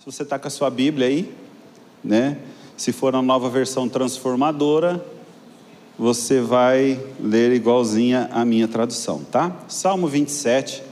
[0.00, 1.30] Se você está com a sua Bíblia aí,
[2.02, 2.38] né?
[2.74, 5.04] Se for a nova versão transformadora,
[5.98, 9.54] você vai ler igualzinha a minha tradução, tá?
[9.68, 10.82] Salmo 27,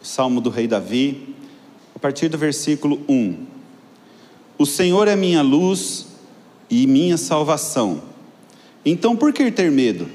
[0.00, 1.34] Salmo do Rei Davi,
[1.92, 3.46] a partir do versículo 1.
[4.58, 6.06] O Senhor é minha luz
[6.70, 8.00] e minha salvação.
[8.86, 10.08] Então por que ter medo?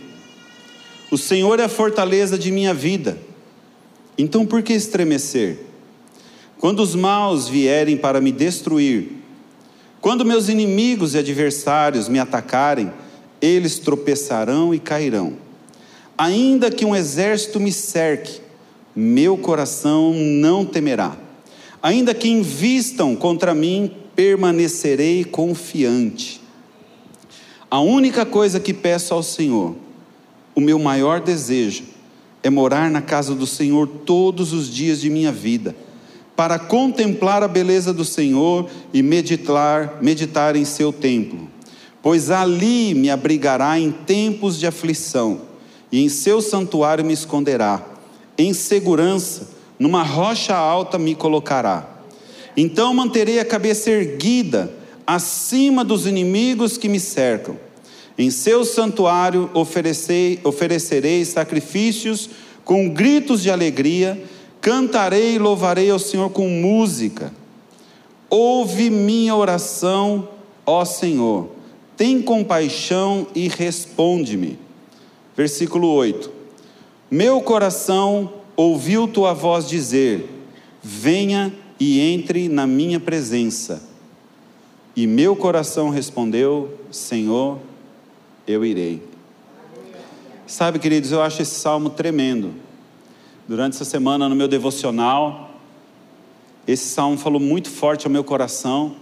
[1.12, 3.18] O Senhor é a fortaleza de minha vida.
[4.18, 5.69] Então por que estremecer?
[6.60, 9.14] Quando os maus vierem para me destruir,
[10.02, 12.92] quando meus inimigos e adversários me atacarem,
[13.42, 15.36] eles tropeçarão e cairão.
[16.18, 18.42] Ainda que um exército me cerque,
[18.94, 21.18] meu coração não temerá.
[21.82, 26.42] Ainda que invistam contra mim, permanecerei confiante.
[27.72, 29.78] A única coisa que peço ao Senhor,
[30.54, 31.86] o meu maior desejo,
[32.44, 35.74] é morar na casa do Senhor todos os dias de minha vida
[36.40, 41.50] para contemplar a beleza do Senhor e meditar, meditar em seu templo.
[42.02, 45.42] Pois ali me abrigará em tempos de aflição,
[45.92, 47.86] e em seu santuário me esconderá.
[48.38, 51.86] Em segurança, numa rocha alta me colocará.
[52.56, 54.72] Então manterei a cabeça erguida
[55.06, 57.58] acima dos inimigos que me cercam.
[58.18, 62.30] Em seu santuário oferecerei, oferecerei sacrifícios
[62.64, 64.24] com gritos de alegria
[64.62, 67.34] Cantarei e louvarei ao Senhor com música.
[68.30, 70.28] Ouve minha oração,
[70.66, 71.50] ó Senhor.
[71.96, 74.60] Tem compaixão e responde-me.
[75.36, 76.30] Versículo 8.
[77.10, 80.30] Meu coração ouviu tua voz dizer:
[80.84, 83.82] Venha e entre na minha presença.
[84.94, 87.60] E meu coração respondeu: Senhor,
[88.46, 89.02] eu irei.
[90.46, 92.69] Sabe, queridos, eu acho esse salmo tremendo
[93.50, 95.50] Durante essa semana, no meu devocional,
[96.68, 98.96] esse salmo falou muito forte ao meu coração.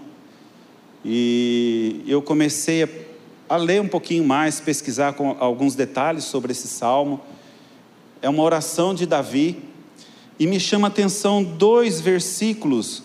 [1.04, 2.88] E eu comecei
[3.50, 7.20] a, ler um pouquinho mais, pesquisar alguns detalhes sobre esse salmo.
[8.22, 9.62] É uma oração de Davi.
[10.40, 13.04] E me chama a atenção dois versículos.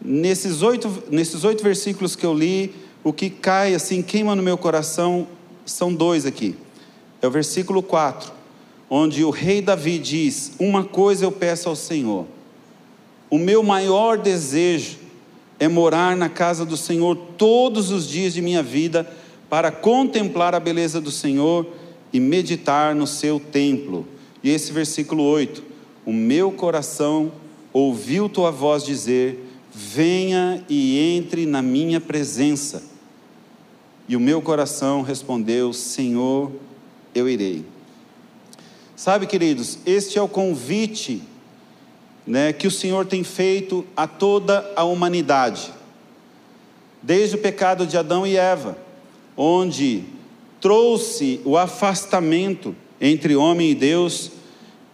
[0.00, 4.56] Nesses oito, nesses oito versículos que eu li, o que cai assim, queima no meu
[4.56, 5.26] coração,
[5.66, 6.56] são dois aqui.
[7.20, 8.38] É o versículo 4
[8.90, 12.26] onde o rei Davi diz: Uma coisa eu peço ao Senhor,
[13.30, 14.98] o meu maior desejo
[15.60, 19.08] é morar na casa do Senhor todos os dias de minha vida,
[19.48, 21.66] para contemplar a beleza do Senhor
[22.12, 24.06] e meditar no seu templo.
[24.42, 25.62] E esse versículo 8:
[26.04, 27.30] O meu coração
[27.72, 32.82] ouviu tua voz dizer: Venha e entre na minha presença.
[34.08, 36.50] E o meu coração respondeu: Senhor,
[37.14, 37.64] eu irei.
[39.00, 41.22] Sabe, queridos, este é o convite
[42.26, 45.72] né, que o Senhor tem feito a toda a humanidade,
[47.02, 48.76] desde o pecado de Adão e Eva,
[49.34, 50.04] onde
[50.60, 54.32] trouxe o afastamento entre homem e Deus.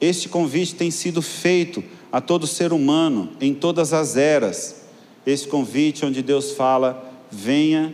[0.01, 4.83] Este convite tem sido feito a todo ser humano em todas as eras.
[5.27, 7.93] Este convite onde Deus fala: venha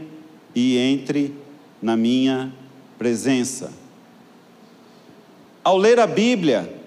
[0.55, 1.35] e entre
[1.81, 2.53] na minha
[2.99, 3.81] presença.
[5.65, 6.83] Ao ler a Bíblia,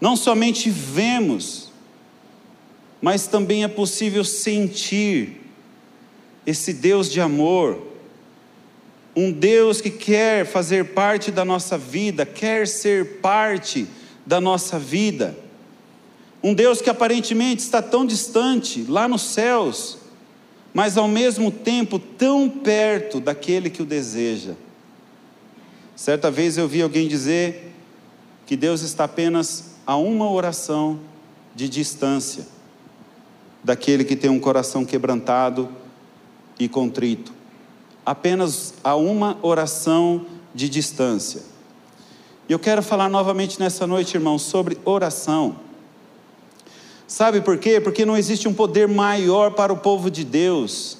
[0.00, 1.70] não somente vemos,
[3.00, 5.42] mas também é possível sentir
[6.46, 7.80] esse Deus de amor,
[9.14, 13.86] um Deus que quer fazer parte da nossa vida, quer ser parte
[14.24, 15.36] da nossa vida,
[16.42, 19.98] um Deus que aparentemente está tão distante, lá nos céus,
[20.72, 24.54] mas ao mesmo tempo tão perto daquele que o deseja.
[25.94, 27.73] Certa vez eu vi alguém dizer
[28.46, 30.98] que Deus está apenas a uma oração
[31.54, 32.46] de distância
[33.62, 35.68] daquele que tem um coração quebrantado
[36.58, 37.32] e contrito.
[38.04, 41.42] Apenas a uma oração de distância.
[42.46, 45.56] E eu quero falar novamente nessa noite, irmãos, sobre oração.
[47.06, 47.80] Sabe por quê?
[47.80, 50.98] Porque não existe um poder maior para o povo de Deus.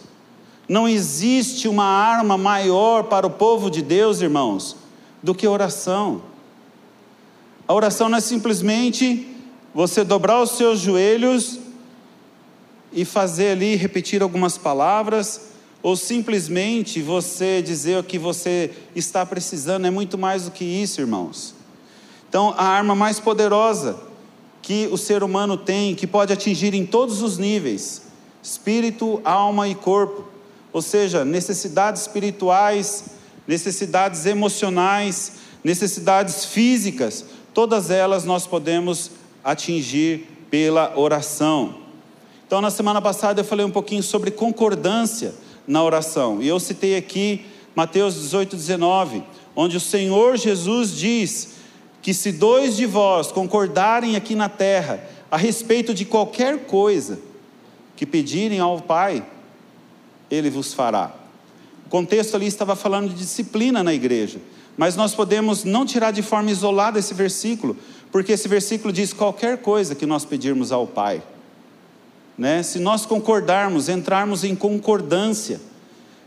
[0.67, 4.77] Não existe uma arma maior para o povo de Deus, irmãos,
[5.23, 6.23] do que oração.
[7.67, 9.27] A oração não é simplesmente
[9.75, 11.59] você dobrar os seus joelhos
[12.93, 15.49] e fazer ali, repetir algumas palavras,
[15.83, 21.01] ou simplesmente você dizer o que você está precisando, é muito mais do que isso,
[21.01, 21.55] irmãos.
[22.29, 23.99] Então, a arma mais poderosa
[24.63, 28.03] que o ser humano tem, que pode atingir em todos os níveis
[28.43, 30.35] espírito, alma e corpo
[30.75, 33.05] ou seja, necessidades espirituais,
[33.47, 39.12] necessidades emocionais, necessidades físicas, todas elas nós podemos
[39.43, 41.77] atingir pela oração.
[42.47, 45.35] Então, na semana passada eu falei um pouquinho sobre concordância
[45.67, 49.23] na oração, e eu citei aqui Mateus 18, 19,
[49.56, 51.55] onde o Senhor Jesus diz
[52.03, 57.19] que se dois de vós concordarem aqui na terra a respeito de qualquer coisa
[57.97, 59.25] que pedirem ao Pai,
[60.31, 61.15] Ele vos fará.
[61.87, 64.39] O contexto ali estava falando de disciplina na igreja,
[64.76, 67.76] mas nós podemos não tirar de forma isolada esse versículo,
[68.11, 71.23] porque esse versículo diz qualquer coisa que nós pedirmos ao Pai.
[72.37, 72.62] Né?
[72.62, 75.61] Se nós concordarmos, entrarmos em concordância.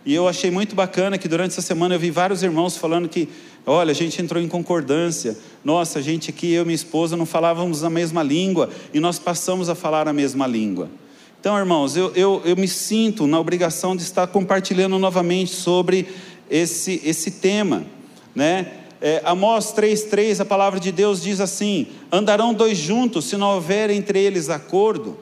[0.06, 3.28] E eu achei muito bacana que durante essa semana eu vi vários irmãos falando que,
[3.66, 5.38] olha, a gente entrou em concordância.
[5.66, 9.20] Nossa, a gente aqui, eu e minha esposa, não falávamos a mesma língua e nós
[9.20, 10.90] passamos a falar a mesma língua.
[11.40, 16.08] Então, irmãos, eu, eu, eu me sinto na obrigação de estar compartilhando novamente sobre
[16.50, 17.86] esse, esse tema,
[18.38, 18.72] né?
[19.02, 23.90] É, Amós 3,3, a palavra de Deus diz assim: andarão dois juntos se não houver
[23.90, 25.18] entre eles acordo.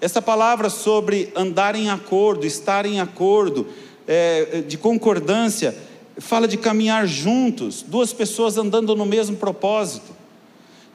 [0.00, 3.66] Essa palavra sobre andar em acordo, estar em acordo,
[4.06, 5.76] é, de concordância,
[6.18, 10.16] fala de caminhar juntos, duas pessoas andando no mesmo propósito.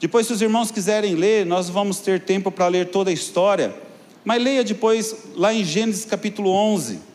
[0.00, 3.74] Depois, se os irmãos quiserem ler, nós vamos ter tempo para ler toda a história,
[4.24, 7.13] mas leia depois lá em Gênesis capítulo 11.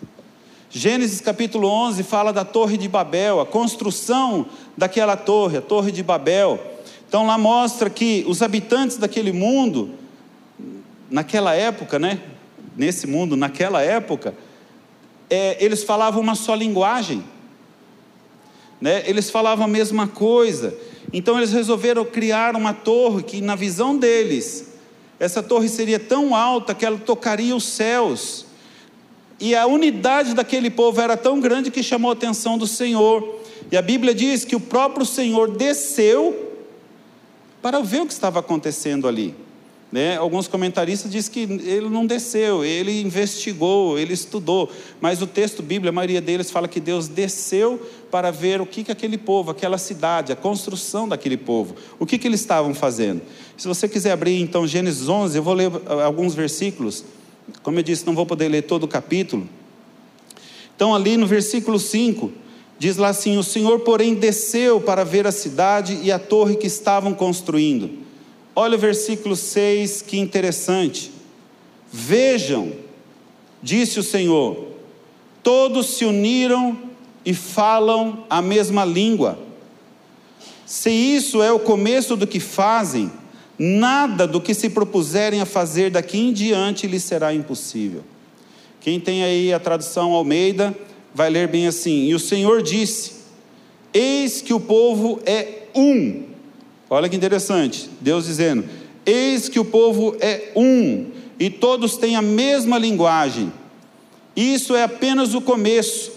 [0.71, 4.45] Gênesis capítulo 11 fala da Torre de Babel, a construção
[4.77, 6.59] daquela torre, a Torre de Babel.
[7.07, 9.89] Então lá mostra que os habitantes daquele mundo
[11.09, 12.21] naquela época, né?
[12.77, 14.35] Nesse mundo, naquela época,
[15.27, 17.23] é, eles falavam uma só linguagem,
[18.79, 19.01] né?
[19.07, 20.77] Eles falavam a mesma coisa.
[21.11, 24.71] Então eles resolveram criar uma torre que, na visão deles,
[25.19, 28.45] essa torre seria tão alta que ela tocaria os céus.
[29.39, 33.39] E a unidade daquele povo era tão grande que chamou a atenção do Senhor.
[33.71, 36.49] E a Bíblia diz que o próprio Senhor desceu
[37.61, 39.35] para ver o que estava acontecendo ali.
[39.91, 40.17] Né?
[40.17, 44.69] Alguns comentaristas dizem que ele não desceu, ele investigou, ele estudou,
[45.01, 47.81] mas o texto bíblico, a maioria deles fala que Deus desceu
[48.11, 52.19] para ver o que, que aquele povo, aquela cidade, a construção daquele povo, o que,
[52.19, 53.21] que eles estavam fazendo.
[53.57, 55.71] Se você quiser abrir então Gênesis 11, eu vou ler
[56.05, 57.03] alguns versículos,
[57.63, 59.47] como eu disse, não vou poder ler todo o capítulo.
[60.75, 62.31] Então, ali no versículo 5,
[62.77, 66.67] diz lá assim: O Senhor, porém, desceu para ver a cidade e a torre que
[66.67, 67.89] estavam construindo.
[68.55, 71.11] Olha o versículo 6, que interessante.
[71.91, 72.71] Vejam,
[73.61, 74.67] disse o Senhor,
[75.43, 76.77] todos se uniram
[77.25, 79.39] e falam a mesma língua.
[80.65, 83.11] Se isso é o começo do que fazem,
[83.59, 88.03] nada do que se propuserem a fazer daqui em diante lhes será impossível.
[88.79, 90.75] Quem tem aí a tradução Almeida,
[91.13, 93.15] vai ler bem assim: E o Senhor disse:
[93.93, 96.29] Eis que o povo é um
[96.89, 98.65] Olha que interessante, Deus dizendo:
[99.05, 103.53] Eis que o povo é um, e todos têm a mesma linguagem.
[104.35, 106.11] Isso é apenas o começo.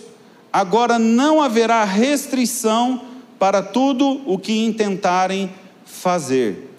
[0.51, 3.03] Agora não haverá restrição
[3.39, 5.51] para tudo o que intentarem
[5.85, 6.71] fazer.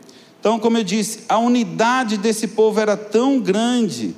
[0.44, 4.13] Então, como eu disse, a unidade desse povo era tão grande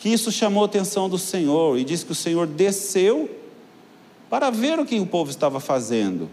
[0.00, 3.28] que isso chamou a atenção do Senhor e diz que o Senhor desceu
[4.30, 6.30] para ver o que o povo estava fazendo,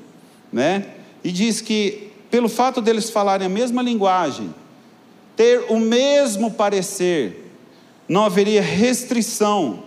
[0.54, 0.86] né?
[1.22, 4.56] E diz que pelo fato deles falarem a mesma linguagem,
[5.36, 7.52] ter o mesmo parecer,
[8.08, 9.84] não haveria restrição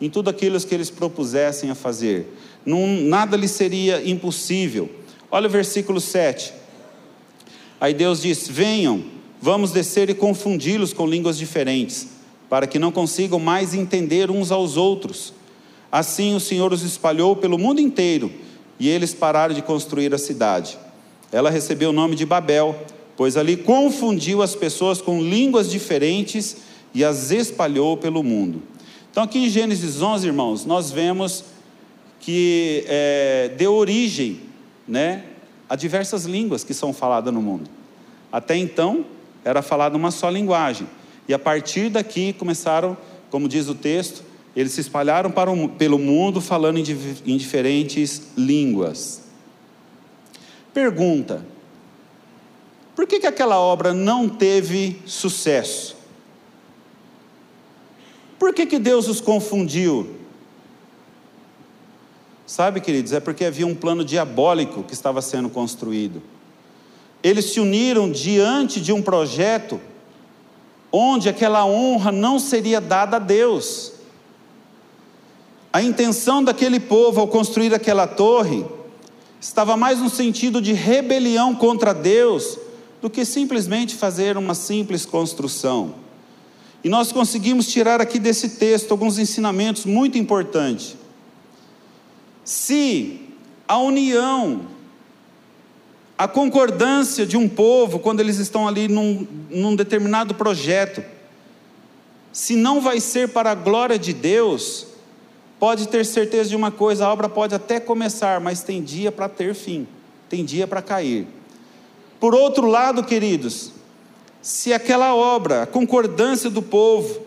[0.00, 2.32] em tudo aquilo que eles propusessem a fazer.
[2.64, 4.88] Não, nada lhes seria impossível.
[5.32, 6.61] Olha o versículo 7.
[7.82, 9.02] Aí Deus diz: Venham,
[9.40, 12.08] vamos descer e confundi-los com línguas diferentes,
[12.48, 15.34] para que não consigam mais entender uns aos outros.
[15.90, 18.32] Assim o Senhor os espalhou pelo mundo inteiro,
[18.80, 20.78] e eles pararam de construir a cidade
[21.32, 22.78] ela recebeu o nome de Babel,
[23.16, 26.58] pois ali confundiu as pessoas com línguas diferentes
[26.94, 28.62] e as espalhou pelo mundo.
[29.10, 31.44] Então, aqui em Gênesis 11, irmãos, nós vemos
[32.20, 34.40] que é, deu origem
[34.86, 35.24] né,
[35.72, 37.70] a diversas línguas que são faladas no mundo.
[38.30, 39.06] Até então,
[39.42, 40.86] era falada uma só linguagem.
[41.26, 42.94] E a partir daqui começaram,
[43.30, 44.22] como diz o texto,
[44.54, 46.84] eles se espalharam para o, pelo mundo falando em,
[47.24, 49.22] em diferentes línguas.
[50.74, 51.42] Pergunta:
[52.94, 55.96] por que, que aquela obra não teve sucesso?
[58.38, 60.18] Por que, que Deus os confundiu?
[62.52, 66.22] Sabe, queridos, é porque havia um plano diabólico que estava sendo construído.
[67.22, 69.80] Eles se uniram diante de um projeto
[70.92, 73.94] onde aquela honra não seria dada a Deus.
[75.72, 78.66] A intenção daquele povo ao construir aquela torre
[79.40, 82.58] estava mais no sentido de rebelião contra Deus
[83.00, 85.94] do que simplesmente fazer uma simples construção.
[86.84, 91.00] E nós conseguimos tirar aqui desse texto alguns ensinamentos muito importantes.
[92.44, 93.20] Se
[93.68, 94.62] a união,
[96.18, 101.02] a concordância de um povo, quando eles estão ali num, num determinado projeto,
[102.32, 104.86] se não vai ser para a glória de Deus,
[105.60, 109.28] pode ter certeza de uma coisa: a obra pode até começar, mas tem dia para
[109.28, 109.86] ter fim,
[110.28, 111.26] tem dia para cair.
[112.18, 113.72] Por outro lado, queridos,
[114.40, 117.20] se aquela obra, a concordância do povo,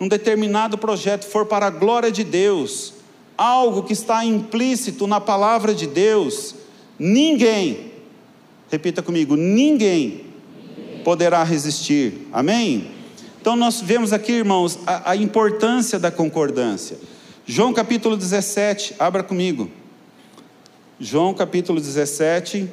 [0.00, 2.93] num determinado projeto for para a glória de Deus,
[3.36, 6.54] algo que está implícito na palavra de Deus,
[6.98, 7.92] ninguém,
[8.70, 10.24] repita comigo, ninguém
[11.04, 12.28] poderá resistir.
[12.32, 12.90] Amém?
[13.40, 16.98] Então nós vemos aqui, irmãos, a, a importância da concordância.
[17.46, 19.70] João capítulo 17, abra comigo.
[20.98, 22.68] João capítulo 17.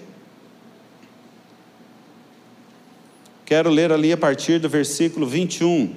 [3.43, 5.93] Quero ler ali a partir do versículo 21.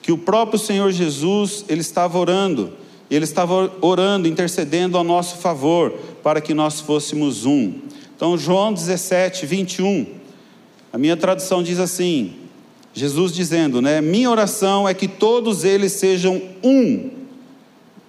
[0.00, 2.72] Que o próprio Senhor Jesus, ele estava orando,
[3.10, 7.74] ele estava orando, intercedendo a nosso favor, para que nós fôssemos um.
[8.16, 10.06] Então, João 17, 21.
[10.92, 12.34] A minha tradução diz assim:
[12.92, 14.00] Jesus dizendo, né?
[14.00, 17.16] Minha oração é que todos eles sejam um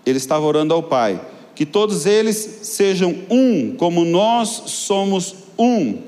[0.09, 1.19] ele estava orando ao Pai,
[1.53, 6.01] que todos eles sejam um, como nós somos um,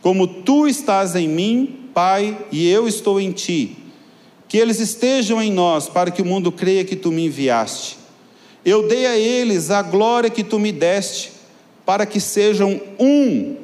[0.00, 3.76] como tu estás em mim, Pai, e eu estou em ti.
[4.48, 7.98] Que eles estejam em nós, para que o mundo creia que tu me enviaste.
[8.64, 11.32] Eu dei a eles a glória que tu me deste,
[11.84, 13.56] para que sejam um,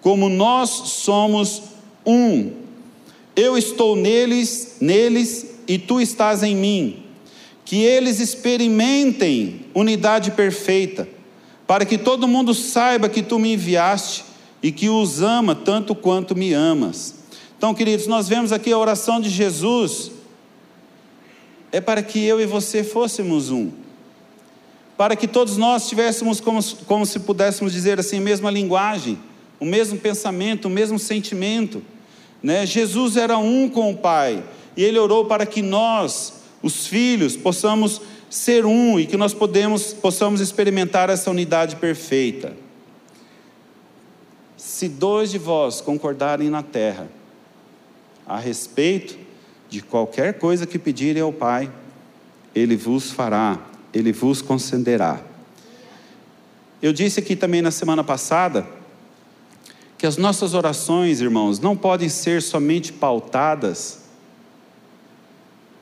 [0.00, 1.62] como nós somos
[2.04, 2.52] um.
[3.34, 7.02] Eu estou neles, neles, e tu estás em mim
[7.66, 11.08] que eles experimentem unidade perfeita,
[11.66, 14.24] para que todo mundo saiba que tu me enviaste
[14.62, 17.16] e que os ama tanto quanto me amas.
[17.58, 20.12] Então, queridos, nós vemos aqui a oração de Jesus,
[21.72, 23.72] é para que eu e você fôssemos um,
[24.96, 29.18] para que todos nós tivéssemos, como, como se pudéssemos dizer assim, a mesma linguagem,
[29.60, 31.82] o mesmo pensamento, o mesmo sentimento.
[32.42, 32.64] Né?
[32.64, 34.42] Jesus era um com o Pai,
[34.76, 39.92] e ele orou para que nós os filhos, possamos ser um e que nós podemos,
[39.92, 42.56] possamos experimentar essa unidade perfeita.
[44.56, 47.08] Se dois de vós concordarem na terra
[48.26, 49.16] a respeito
[49.68, 51.70] de qualquer coisa que pedirem ao Pai,
[52.54, 53.60] Ele vos fará,
[53.92, 55.20] Ele vos concederá.
[56.82, 58.66] Eu disse aqui também na semana passada
[59.98, 64.04] que as nossas orações, irmãos, não podem ser somente pautadas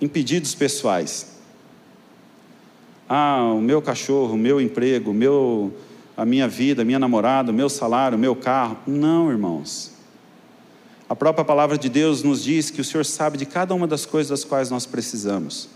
[0.01, 1.35] em pedidos pessoais.
[3.09, 5.75] Ah, o meu cachorro, o meu emprego, o meu,
[6.17, 8.79] a minha vida, a minha namorada, o meu salário, o meu carro.
[8.87, 9.93] Não, irmãos.
[11.09, 14.07] A própria palavra de Deus nos diz que o Senhor sabe de cada uma das
[14.07, 15.69] coisas das quais nós precisamos.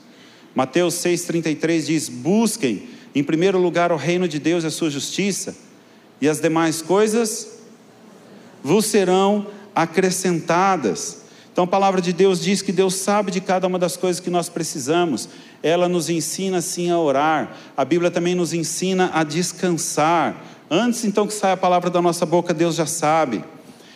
[0.54, 5.56] Mateus 6,33 diz: Busquem em primeiro lugar o reino de Deus e a sua justiça,
[6.20, 7.58] e as demais coisas
[8.62, 11.22] vos serão acrescentadas.
[11.52, 14.30] Então a palavra de Deus diz que Deus sabe de cada uma das coisas que
[14.30, 15.28] nós precisamos.
[15.62, 17.56] Ela nos ensina sim a orar.
[17.76, 20.40] A Bíblia também nos ensina a descansar.
[20.70, 23.42] Antes então que saia a palavra da nossa boca, Deus já sabe.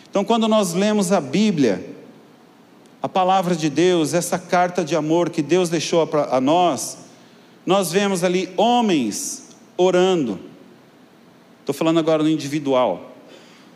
[0.09, 1.92] Então quando nós lemos a Bíblia,
[3.03, 6.99] a palavra de Deus, essa carta de amor que Deus deixou a nós,
[7.65, 10.39] nós vemos ali homens orando.
[11.59, 13.11] Estou falando agora no individual.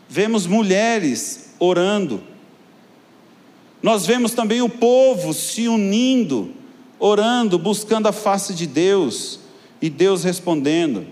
[0.08, 2.22] Vemos mulheres orando.
[3.82, 6.54] Nós vemos também o povo se unindo,
[6.98, 9.40] orando, buscando a face de Deus
[9.82, 11.06] e Deus respondendo.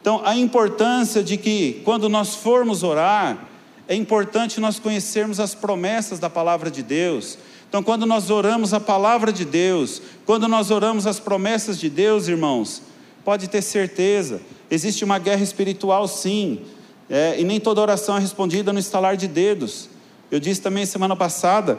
[0.00, 3.49] Então, a importância de que, quando nós formos orar,
[3.90, 7.36] é importante nós conhecermos as promessas da palavra de Deus.
[7.68, 12.28] Então, quando nós oramos a palavra de Deus, quando nós oramos as promessas de Deus,
[12.28, 12.82] irmãos,
[13.24, 16.60] pode ter certeza, existe uma guerra espiritual sim,
[17.08, 19.88] é, e nem toda oração é respondida no estalar de dedos.
[20.30, 21.76] Eu disse também semana passada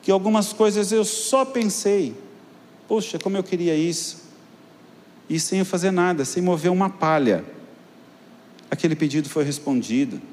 [0.00, 2.14] que algumas coisas eu só pensei,
[2.88, 4.22] poxa, como eu queria isso,
[5.28, 7.44] e sem fazer nada, sem mover uma palha,
[8.70, 10.31] aquele pedido foi respondido.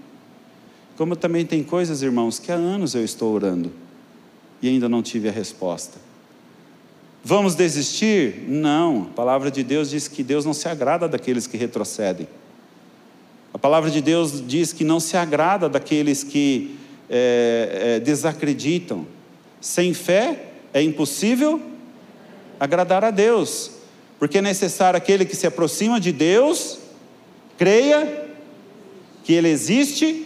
[1.00, 3.72] Como também tem coisas, irmãos, que há anos eu estou orando
[4.62, 5.98] e ainda não tive a resposta.
[7.24, 8.44] Vamos desistir?
[8.50, 12.27] Não, a palavra de Deus diz que Deus não se agrada daqueles que retrocedem.
[13.53, 16.75] A palavra de Deus diz que não se agrada daqueles que
[17.10, 19.08] é, é, desacreditam.
[19.62, 21.62] Sem fé é impossível
[22.60, 23.72] agradar a Deus,
[24.20, 26.77] porque é necessário aquele que se aproxima de Deus,
[27.58, 28.27] creia
[29.24, 30.25] que Ele existe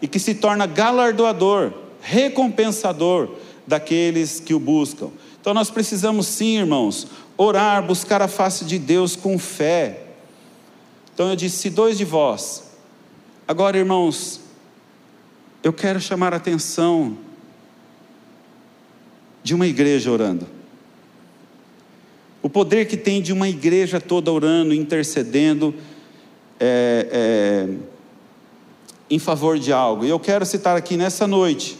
[0.00, 3.30] e que se torna galardoador, recompensador
[3.66, 5.10] daqueles que o buscam.
[5.40, 10.02] Então nós precisamos sim, irmãos, orar, buscar a face de Deus com fé.
[11.14, 12.64] Então eu disse: se dois de vós.
[13.48, 14.40] Agora, irmãos,
[15.62, 17.16] eu quero chamar a atenção
[19.42, 20.46] de uma igreja orando.
[22.42, 25.74] O poder que tem de uma igreja toda orando, intercedendo
[26.58, 27.74] é, é,
[29.08, 30.04] em favor de algo.
[30.04, 31.78] E eu quero citar aqui nessa noite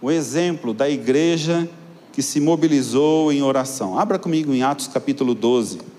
[0.00, 1.68] o exemplo da igreja
[2.12, 3.98] que se mobilizou em oração.
[3.98, 5.96] Abra comigo em Atos capítulo 12.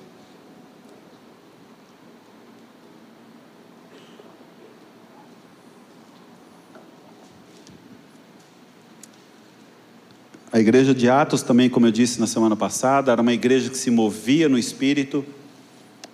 [10.51, 13.77] A igreja de Atos, também, como eu disse na semana passada, era uma igreja que
[13.77, 15.23] se movia no espírito,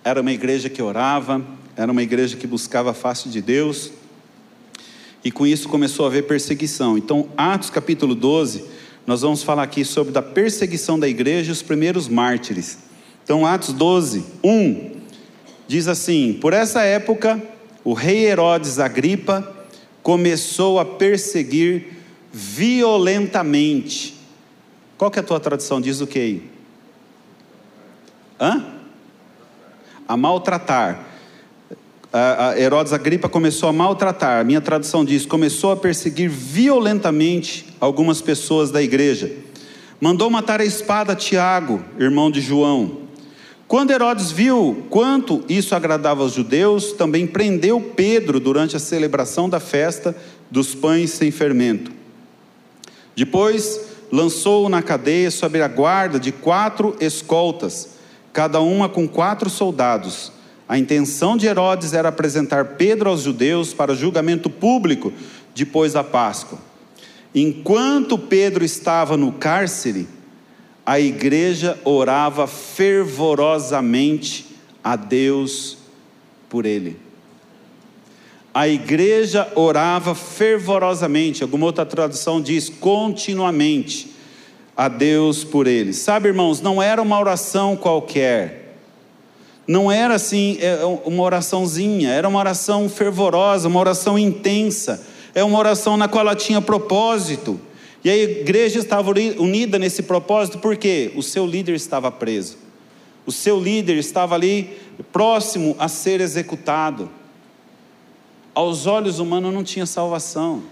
[0.04, 1.42] era uma igreja que orava,
[1.74, 3.90] era uma igreja que buscava a face de Deus,
[5.24, 6.98] e com isso começou a haver perseguição.
[6.98, 8.66] Então, Atos capítulo 12,
[9.06, 12.78] nós vamos falar aqui sobre a perseguição da igreja e os primeiros mártires.
[13.24, 14.90] Então, Atos 12, 1,
[15.66, 17.42] diz assim: Por essa época,
[17.82, 19.50] o rei Herodes Agripa
[20.02, 21.86] começou a perseguir
[22.30, 24.14] violentamente.
[24.98, 25.80] Qual que é a tua tradução?
[25.80, 26.50] Diz o que aí?
[28.38, 28.73] Hã?
[30.06, 31.04] A maltratar.
[32.12, 34.40] A Herodes Agripa começou a maltratar.
[34.40, 39.32] A minha tradução diz: começou a perseguir violentamente algumas pessoas da igreja.
[40.00, 43.04] Mandou matar a espada Tiago, irmão de João.
[43.66, 49.58] Quando Herodes viu quanto isso agradava aos judeus, também prendeu Pedro durante a celebração da
[49.58, 50.14] festa
[50.50, 51.90] dos pães sem fermento.
[53.16, 53.80] Depois
[54.12, 57.93] lançou-o na cadeia sob a guarda de quatro escoltas,
[58.34, 60.30] cada uma com quatro soldados.
[60.68, 65.12] A intenção de Herodes era apresentar Pedro aos judeus para julgamento público
[65.54, 66.58] depois da Páscoa.
[67.32, 70.08] Enquanto Pedro estava no cárcere,
[70.84, 74.46] a igreja orava fervorosamente
[74.82, 75.78] a Deus
[76.48, 76.98] por ele.
[78.52, 84.13] A igreja orava fervorosamente, alguma outra tradução diz continuamente
[84.76, 85.92] a Deus por ele.
[85.92, 88.76] Sabe, irmãos, não era uma oração qualquer.
[89.66, 95.58] Não era assim é, uma oraçãozinha, era uma oração fervorosa, uma oração intensa é uma
[95.58, 97.60] oração na qual ela tinha propósito.
[98.04, 102.56] E a igreja estava unida nesse propósito porque o seu líder estava preso.
[103.26, 104.78] O seu líder estava ali
[105.12, 107.10] próximo a ser executado.
[108.54, 110.62] Aos olhos humanos não tinha salvação.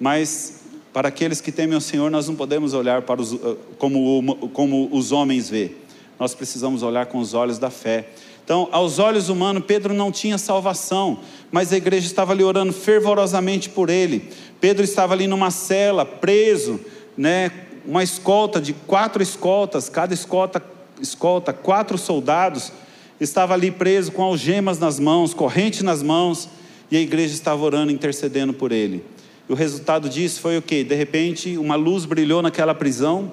[0.00, 0.63] Mas
[0.94, 4.88] para aqueles que temem o Senhor, nós não podemos olhar para os, eh, como, como
[4.92, 5.72] os homens vê.
[6.20, 8.10] Nós precisamos olhar com os olhos da fé.
[8.44, 11.18] Então, aos olhos humanos, Pedro não tinha salvação,
[11.50, 14.30] mas a igreja estava ali orando fervorosamente por ele.
[14.60, 16.78] Pedro estava ali numa cela, preso,
[17.16, 17.50] né,
[17.84, 20.62] uma escolta de quatro escoltas, cada escolta,
[21.00, 22.70] escolta quatro soldados,
[23.18, 26.48] estava ali preso com algemas nas mãos, corrente nas mãos,
[26.88, 29.04] e a igreja estava orando, intercedendo por ele.
[29.48, 30.82] E o resultado disso foi o que?
[30.82, 33.32] De repente, uma luz brilhou naquela prisão,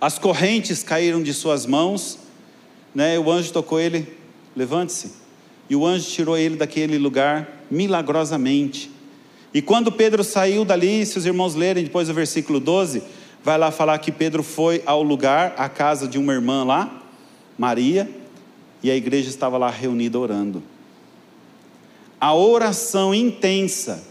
[0.00, 2.18] as correntes caíram de suas mãos,
[2.94, 4.06] né, o anjo tocou ele,
[4.54, 5.12] levante-se.
[5.68, 8.90] E o anjo tirou ele daquele lugar milagrosamente.
[9.52, 13.02] E quando Pedro saiu dali, se os irmãos lerem depois o versículo 12,
[13.42, 17.02] vai lá falar que Pedro foi ao lugar, à casa de uma irmã lá,
[17.56, 18.08] Maria,
[18.82, 20.62] e a igreja estava lá reunida orando.
[22.20, 24.04] A oração intensa,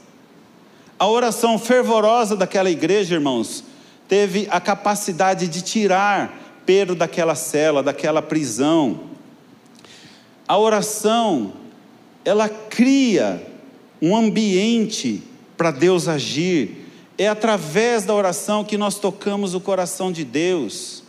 [0.97, 3.63] a oração fervorosa daquela igreja, irmãos,
[4.07, 9.01] teve a capacidade de tirar Pedro daquela cela, daquela prisão.
[10.47, 11.53] A oração,
[12.23, 13.45] ela cria
[14.01, 15.21] um ambiente
[15.57, 16.85] para Deus agir.
[17.17, 21.03] É através da oração que nós tocamos o coração de Deus.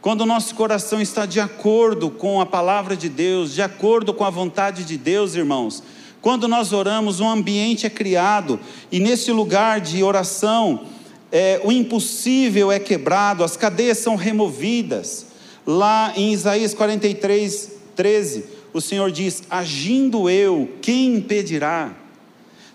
[0.00, 4.24] Quando o nosso coração está de acordo com a palavra de Deus, de acordo com
[4.24, 5.82] a vontade de Deus, irmãos,
[6.22, 8.58] quando nós oramos, um ambiente é criado,
[8.92, 10.84] e nesse lugar de oração,
[11.32, 15.26] é, o impossível é quebrado, as cadeias são removidas.
[15.66, 21.92] Lá em Isaías 43, 13, o Senhor diz: Agindo eu, quem impedirá?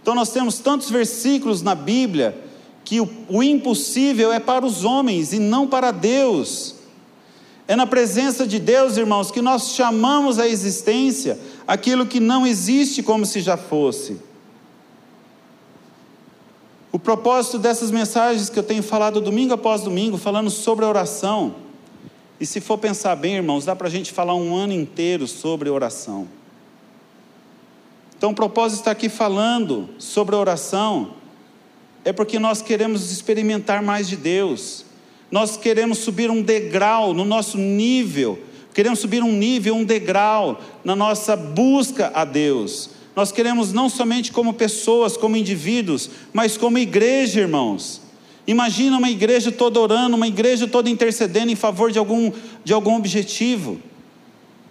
[0.02, 2.38] Então nós temos tantos versículos na Bíblia
[2.84, 6.76] que o, o impossível é para os homens e não para Deus.
[7.68, 13.04] É na presença de Deus, irmãos, que nós chamamos a existência aquilo que não existe
[13.04, 14.18] como se já fosse.
[16.92, 21.56] O propósito dessas mensagens que eu tenho falado domingo após domingo, falando sobre a oração,
[22.40, 25.70] e se for pensar bem, irmãos, dá para a gente falar um ano inteiro sobre
[25.70, 26.28] oração.
[28.18, 31.14] Então, o propósito está aqui falando sobre a oração,
[32.06, 34.86] é porque nós queremos experimentar mais de Deus,
[35.30, 38.40] nós queremos subir um degrau no nosso nível,
[38.78, 42.92] queremos subir um nível, um degrau na nossa busca a Deus.
[43.16, 48.04] Nós queremos não somente como pessoas, como indivíduos, mas como igreja, irmãos.
[48.46, 52.32] Imagina uma igreja toda orando, uma igreja toda intercedendo em favor de algum,
[52.64, 53.82] de algum objetivo.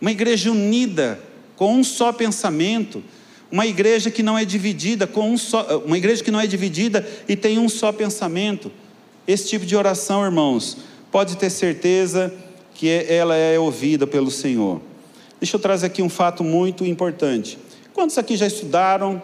[0.00, 1.20] Uma igreja unida,
[1.56, 3.02] com um só pensamento.
[3.50, 7.04] Uma igreja que não é dividida, com um só, uma igreja que não é dividida
[7.28, 8.70] e tem um só pensamento.
[9.26, 10.76] Esse tipo de oração, irmãos,
[11.10, 12.32] pode ter certeza
[12.76, 14.80] que ela é ouvida pelo Senhor.
[15.40, 17.58] Deixa eu trazer aqui um fato muito importante.
[17.92, 19.20] Quantos aqui já estudaram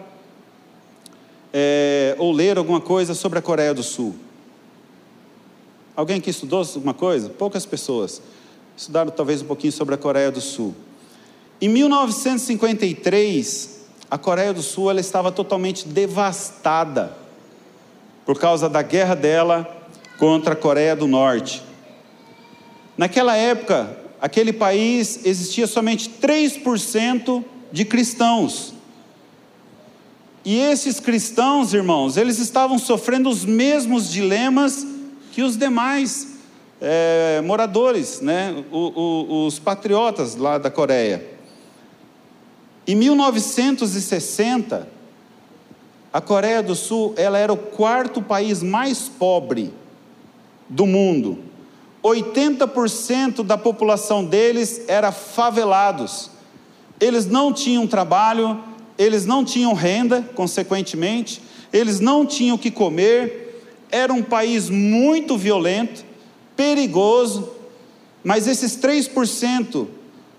[1.53, 4.15] é, ou leram alguma coisa sobre a Coreia do Sul?
[5.95, 7.29] Alguém que estudou alguma coisa?
[7.29, 8.23] Poucas pessoas.
[8.75, 10.75] Estudaram talvez um pouquinho sobre a Coreia do Sul.
[11.61, 17.15] Em 1953, a Coreia do Sul ela estava totalmente devastada
[18.25, 19.69] por causa da guerra dela
[20.19, 21.63] contra a Coreia do Norte.
[23.03, 28.73] Naquela época, aquele país existia somente 3% de cristãos.
[30.45, 34.87] E esses cristãos, irmãos, eles estavam sofrendo os mesmos dilemas
[35.33, 36.29] que os demais
[36.81, 41.27] é, moradores, né, o, o, os patriotas lá da Coreia.
[42.87, 44.89] Em 1960,
[46.13, 49.75] a Coreia do Sul ela era o quarto país mais pobre
[50.69, 51.51] do mundo.
[52.03, 56.31] 80% da população deles era favelados.
[57.01, 58.63] Eles não tinham trabalho,
[58.99, 61.41] eles não tinham renda, consequentemente,
[61.73, 63.43] eles não tinham o que comer,
[63.91, 66.05] era um país muito violento,
[66.57, 67.51] perigoso,
[68.25, 69.87] mas esses 3%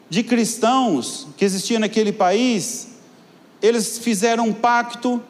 [0.10, 2.90] de cristãos que existiam naquele país,
[3.62, 5.22] eles fizeram um pacto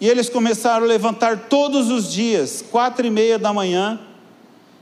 [0.00, 4.00] e eles começaram a levantar todos os dias, quatro e meia da manhã,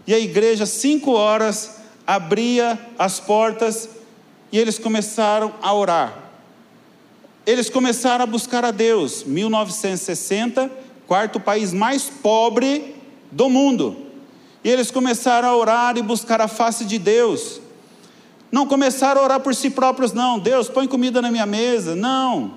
[0.06, 3.88] e a igreja, cinco horas, abria as portas
[4.52, 6.14] e eles começaram a orar.
[7.46, 9.24] Eles começaram a buscar a Deus.
[9.24, 12.94] 1960 quarto país mais pobre
[13.30, 13.96] do mundo.
[14.62, 17.60] E eles começaram a orar e buscar a face de Deus.
[18.50, 20.38] Não começaram a orar por si próprios, não.
[20.38, 21.94] Deus, põe comida na minha mesa.
[21.94, 22.54] Não.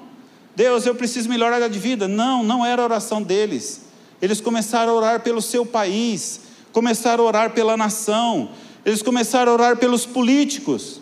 [0.55, 2.07] Deus, eu preciso melhorar de vida.
[2.07, 3.87] Não, não era a oração deles.
[4.21, 6.39] Eles começaram a orar pelo seu país,
[6.71, 8.49] começaram a orar pela nação,
[8.85, 11.01] eles começaram a orar pelos políticos.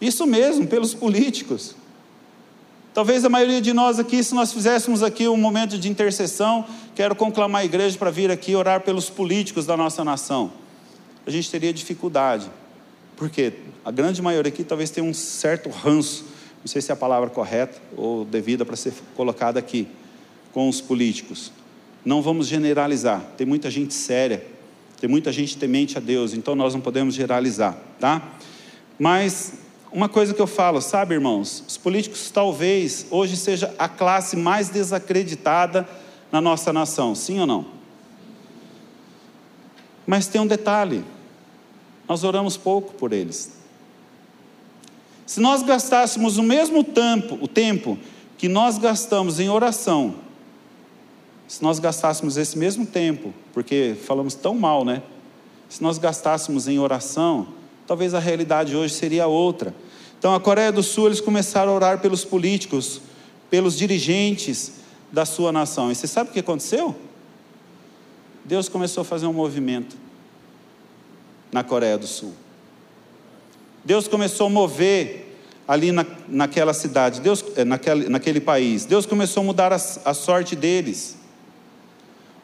[0.00, 1.74] Isso mesmo, pelos políticos.
[2.94, 7.14] Talvez a maioria de nós aqui, se nós fizéssemos aqui um momento de intercessão, quero
[7.14, 10.52] conclamar a igreja para vir aqui orar pelos políticos da nossa nação.
[11.26, 12.50] A gente teria dificuldade.
[13.16, 13.52] Porque
[13.84, 16.24] a grande maioria aqui talvez tenha um certo ranço,
[16.60, 19.88] não sei se é a palavra correta ou devida para ser colocada aqui,
[20.52, 21.50] com os políticos.
[22.04, 23.22] Não vamos generalizar.
[23.36, 24.44] Tem muita gente séria,
[25.00, 28.32] tem muita gente temente a Deus, então nós não podemos generalizar, tá?
[28.98, 29.54] Mas
[29.92, 34.68] uma coisa que eu falo, sabe, irmãos, os políticos talvez hoje seja a classe mais
[34.68, 35.88] desacreditada
[36.30, 37.66] na nossa nação, sim ou não?
[40.06, 41.04] Mas tem um detalhe:
[42.08, 43.58] nós oramos pouco por eles.
[45.26, 47.98] Se nós gastássemos o mesmo tempo, o tempo
[48.38, 50.14] que nós gastamos em oração,
[51.48, 55.02] se nós gastássemos esse mesmo tempo, porque falamos tão mal, né?
[55.68, 57.48] Se nós gastássemos em oração,
[57.86, 59.74] talvez a realidade hoje seria outra.
[60.18, 63.00] Então, a Coreia do Sul, eles começaram a orar pelos políticos,
[63.50, 64.74] pelos dirigentes
[65.10, 65.90] da sua nação.
[65.90, 66.94] E você sabe o que aconteceu?
[68.44, 69.96] Deus começou a fazer um movimento
[71.50, 72.34] na Coreia do Sul.
[73.84, 78.84] Deus começou a mover ali na, naquela cidade, Deus, eh, naquele, naquele país.
[78.84, 81.17] Deus começou a mudar a, a sorte deles.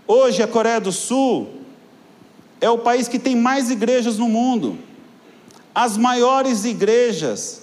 [0.07, 1.49] Hoje, a Coreia do Sul
[2.61, 4.79] é o país que tem mais igrejas no mundo.
[5.75, 7.63] As maiores igrejas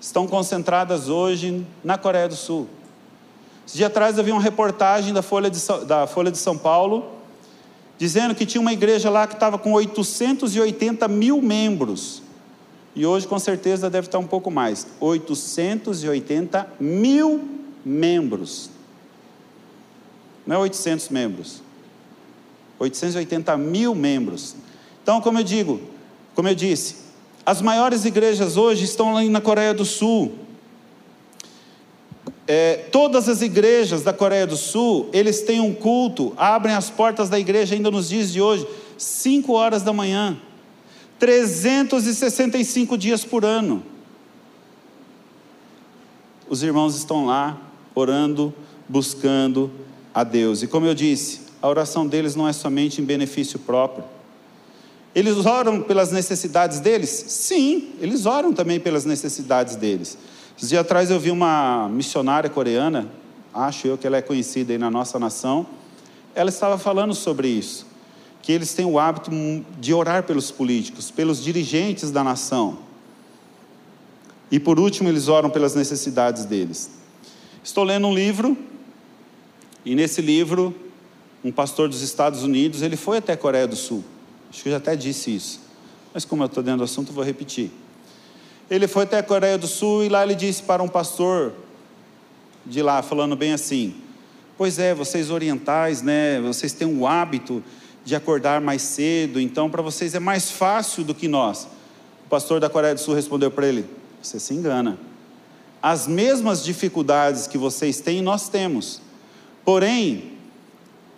[0.00, 2.68] estão concentradas hoje na Coreia do Sul.
[3.66, 7.06] Esse dia atrás vi uma reportagem da Folha de, da Folha de São Paulo,
[7.98, 12.22] dizendo que tinha uma igreja lá que estava com 880 mil membros.
[12.94, 14.86] E hoje, com certeza, deve estar um pouco mais.
[15.00, 17.42] 880 mil
[17.84, 18.75] membros.
[20.46, 21.62] Não é 800 membros.
[22.78, 24.54] 880 mil membros.
[25.02, 25.80] Então, como eu digo,
[26.34, 26.96] como eu disse,
[27.44, 30.32] as maiores igrejas hoje estão lá na Coreia do Sul.
[32.46, 37.28] É, todas as igrejas da Coreia do Sul, eles têm um culto, abrem as portas
[37.28, 40.36] da igreja ainda nos dias de hoje, 5 horas da manhã,
[41.18, 43.82] 365 dias por ano.
[46.48, 47.58] Os irmãos estão lá
[47.94, 48.54] orando,
[48.88, 49.70] buscando
[50.16, 50.62] a Deus.
[50.62, 54.02] E como eu disse, a oração deles não é somente em benefício próprio.
[55.14, 57.10] Eles oram pelas necessidades deles?
[57.10, 60.16] Sim, eles oram também pelas necessidades deles.
[60.56, 63.06] Esses dias atrás eu vi uma missionária coreana,
[63.52, 65.66] acho eu que ela é conhecida aí na nossa nação,
[66.34, 67.86] ela estava falando sobre isso,
[68.40, 69.30] que eles têm o hábito
[69.78, 72.78] de orar pelos políticos, pelos dirigentes da nação.
[74.50, 76.90] E por último, eles oram pelas necessidades deles.
[77.62, 78.56] Estou lendo um livro,
[79.86, 80.74] e nesse livro,
[81.44, 84.04] um pastor dos Estados Unidos, ele foi até a Coreia do Sul.
[84.50, 85.60] Acho que eu já até disse isso.
[86.12, 87.70] Mas como eu estou dentro do assunto, vou repetir.
[88.68, 91.52] Ele foi até a Coreia do Sul e lá ele disse para um pastor
[92.66, 93.94] de lá, falando bem assim:
[94.58, 96.40] Pois é, vocês orientais, né?
[96.40, 97.62] Vocês têm o hábito
[98.04, 101.68] de acordar mais cedo, então para vocês é mais fácil do que nós.
[102.24, 103.88] O pastor da Coreia do Sul respondeu para ele:
[104.20, 104.98] Você se engana.
[105.80, 109.05] As mesmas dificuldades que vocês têm, nós temos.
[109.66, 110.38] Porém,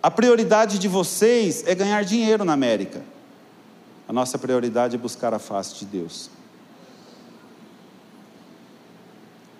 [0.01, 3.03] a prioridade de vocês é ganhar dinheiro na América.
[4.07, 6.31] A nossa prioridade é buscar a face de Deus.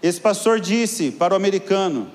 [0.01, 2.09] Esse pastor disse para o americano: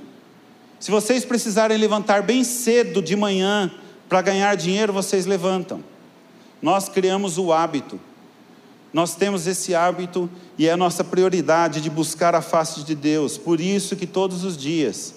[0.80, 3.70] se vocês precisarem levantar bem cedo de manhã
[4.08, 5.80] para ganhar dinheiro, vocês levantam.
[6.60, 8.00] Nós criamos o hábito.
[8.92, 13.38] Nós temos esse hábito e é a nossa prioridade de buscar a face de Deus.
[13.38, 15.14] Por isso que todos os dias,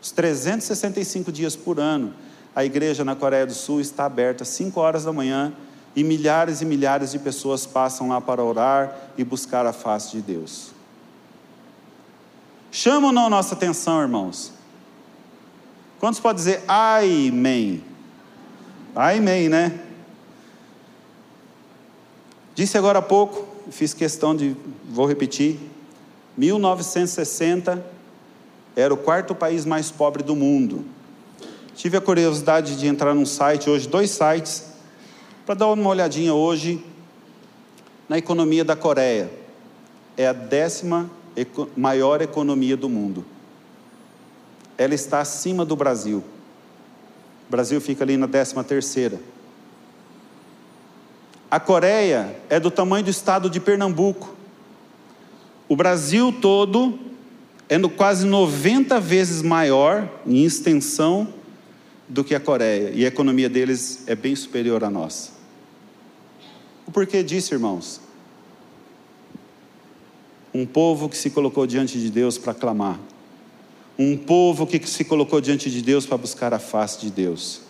[0.00, 2.14] os 365 dias por ano,
[2.54, 5.52] a igreja na Coreia do Sul está aberta às 5 horas da manhã
[5.94, 10.22] e milhares e milhares de pessoas passam lá para orar e buscar a face de
[10.22, 10.70] Deus.
[12.70, 14.52] Chama ou não a nossa atenção, irmãos?
[15.98, 17.84] Quantos podem dizer amém?
[18.94, 19.80] Amém, né?
[22.54, 24.56] Disse agora há pouco, fiz questão de,
[24.88, 25.58] vou repetir,
[26.36, 27.84] 1960
[28.76, 30.84] era o quarto país mais pobre do mundo.
[31.74, 34.72] Tive a curiosidade de entrar num site, hoje dois sites,
[35.46, 36.84] para dar uma olhadinha hoje
[38.08, 39.30] na economia da Coreia.
[40.16, 41.10] É a décima
[41.76, 43.24] maior economia do mundo
[44.80, 46.24] ela está acima do Brasil.
[47.46, 49.20] O Brasil fica ali na 13 terceira.
[51.50, 54.34] A Coreia é do tamanho do estado de Pernambuco.
[55.68, 56.98] O Brasil todo
[57.70, 61.32] é no quase 90 vezes maior em extensão
[62.06, 65.30] do que a Coreia, e a economia deles é bem superior à nossa.
[66.86, 68.00] O porquê disso, irmãos?
[70.52, 72.98] Um povo que se colocou diante de Deus para clamar
[74.02, 77.60] um povo que se colocou diante de Deus para buscar a face de Deus.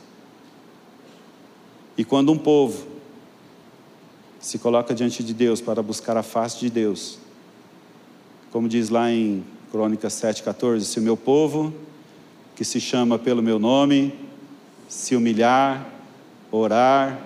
[1.99, 2.87] E quando um povo
[4.39, 7.19] se coloca diante de Deus para buscar a face de Deus,
[8.53, 11.73] como diz lá em Crônicas 7,14: se o meu povo,
[12.57, 14.15] que se chama pelo meu nome,
[14.89, 15.87] se humilhar,
[16.51, 17.21] orar,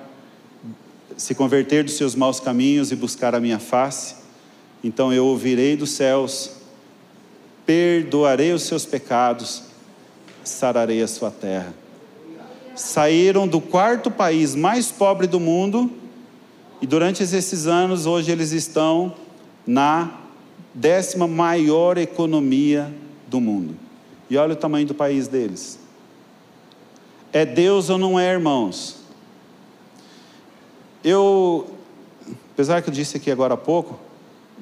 [1.17, 4.17] se converter dos seus maus caminhos e buscar a minha face,
[4.83, 6.65] então eu ouvirei dos céus
[7.67, 9.63] perdoarei os seus pecados,
[10.43, 11.75] sararei a sua terra.
[12.75, 15.91] Saíram do quarto país mais pobre do mundo
[16.83, 19.15] e durante esses anos, hoje eles estão
[19.67, 20.21] na
[20.75, 22.93] décima maior economia
[23.29, 23.77] do mundo.
[24.29, 25.79] E olha o tamanho do país deles.
[27.33, 28.97] É Deus ou não é, irmãos?
[31.03, 31.67] Eu,
[32.53, 33.99] apesar que eu disse aqui agora há pouco,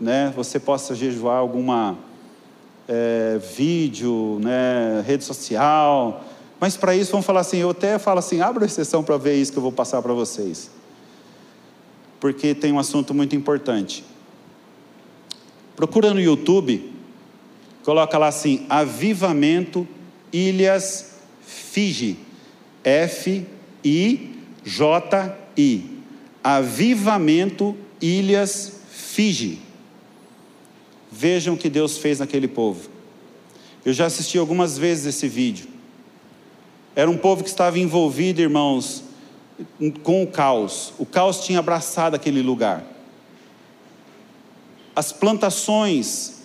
[0.00, 1.96] né, você possa jejuar alguma
[2.88, 6.24] é, vídeo, né, rede social.
[6.58, 9.52] Mas para isso vamos falar assim, eu até falo assim, abra exceção para ver isso
[9.52, 10.70] que eu vou passar para vocês.
[12.18, 14.04] Porque tem um assunto muito importante.
[15.76, 16.92] Procura no YouTube,
[17.82, 19.86] coloca lá assim, Avivamento
[20.32, 22.16] Ilhas Fiji.
[22.84, 23.82] F-I-J-I.
[26.42, 29.60] Avivamento Ilhas Fiji.
[31.10, 32.90] Vejam o que Deus fez naquele povo.
[33.84, 35.68] Eu já assisti algumas vezes esse vídeo.
[36.94, 39.04] Era um povo que estava envolvido, irmãos,
[40.02, 40.92] com o caos.
[40.98, 42.84] O caos tinha abraçado aquele lugar.
[44.94, 46.42] As plantações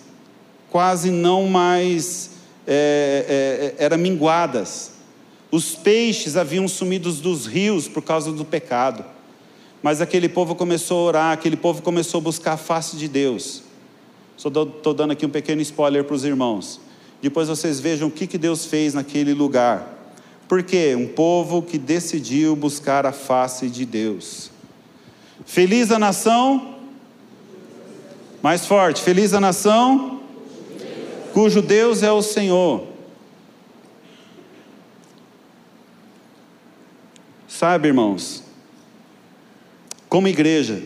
[0.70, 2.30] quase não mais
[2.66, 4.92] é, é, eram minguadas.
[5.50, 9.04] Os peixes haviam sumido dos rios por causa do pecado.
[9.82, 13.62] Mas aquele povo começou a orar, aquele povo começou a buscar a face de Deus.
[14.36, 16.80] Estou dando aqui um pequeno spoiler para os irmãos.
[17.20, 19.96] Depois vocês vejam o que, que Deus fez naquele lugar.
[20.48, 20.94] Por quê?
[20.96, 24.50] Um povo que decidiu buscar a face de Deus.
[25.44, 26.77] Feliz a nação.
[28.42, 29.02] Mais forte.
[29.02, 30.20] Feliz a nação
[31.32, 32.86] cujo Deus é o Senhor.
[37.46, 38.44] Sabe, irmãos,
[40.08, 40.82] como igreja,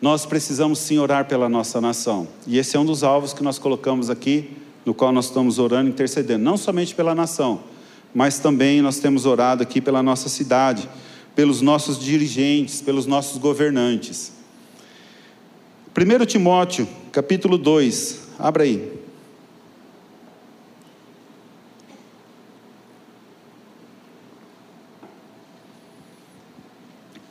[0.00, 2.28] nós precisamos sim orar pela nossa nação.
[2.46, 4.50] E esse é um dos alvos que nós colocamos aqui,
[4.84, 7.64] no qual nós estamos orando, intercedendo, não somente pela nação,
[8.14, 10.88] mas também nós temos orado aqui pela nossa cidade,
[11.34, 14.35] pelos nossos dirigentes, pelos nossos governantes.
[15.98, 18.92] 1 Timóteo, capítulo 2, abra aí.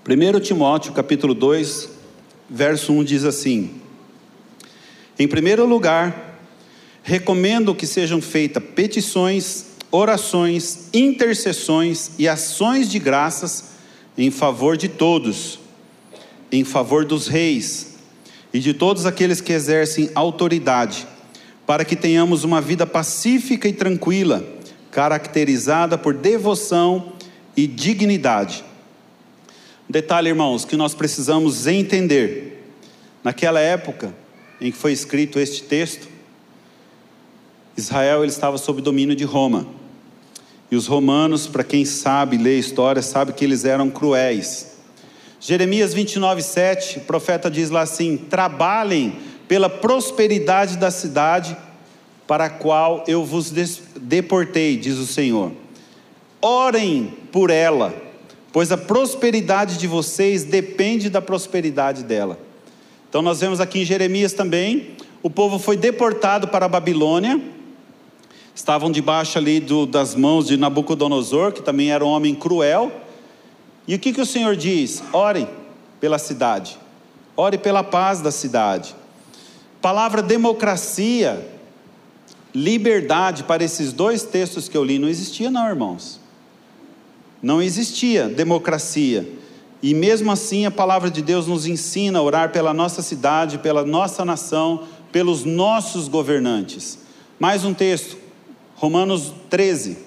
[0.09, 1.89] 1 Timóteo capítulo 2,
[2.49, 3.79] verso 1 diz assim:
[5.19, 6.39] Em primeiro lugar,
[7.03, 13.75] recomendo que sejam feitas petições, orações, intercessões e ações de graças
[14.17, 15.59] em favor de todos,
[16.51, 17.93] em favor dos reis
[18.55, 21.07] e de todos aqueles que exercem autoridade,
[21.67, 24.43] para que tenhamos uma vida pacífica e tranquila,
[24.91, 27.13] caracterizada por devoção
[27.55, 28.63] e dignidade
[29.87, 32.73] Detalhe, irmãos, que nós precisamos entender.
[33.23, 34.13] Naquela época
[34.59, 36.07] em que foi escrito este texto,
[37.77, 39.67] Israel ele estava sob domínio de Roma.
[40.71, 44.74] E os romanos, para quem sabe ler história, sabe que eles eram cruéis.
[45.47, 49.15] Jeremias 29, 7, o profeta diz lá assim: Trabalhem
[49.47, 51.55] pela prosperidade da cidade
[52.25, 53.51] para a qual eu vos
[53.95, 55.51] deportei, diz o Senhor.
[56.41, 58.05] Orem por ela
[58.55, 62.39] pois a prosperidade de vocês depende da prosperidade dela.
[63.09, 67.41] Então nós vemos aqui em Jeremias também, o povo foi deportado para a Babilônia,
[68.55, 72.89] estavam debaixo ali do, das mãos de Nabucodonosor, que também era um homem cruel.
[73.87, 75.03] E o que, que o Senhor diz?
[75.13, 75.47] Ore
[75.99, 76.77] pela cidade,
[77.35, 78.95] ore pela paz da cidade.
[79.81, 81.47] Palavra democracia,
[82.53, 86.19] liberdade para esses dois textos que eu li não existia, não, irmãos.
[87.41, 89.29] Não existia democracia.
[89.83, 93.85] E mesmo assim, a palavra de Deus nos ensina a orar pela nossa cidade, pela
[93.85, 96.97] nossa nação, pelos nossos governantes.
[97.37, 98.17] Mais um texto,
[98.75, 100.04] Romanos 13.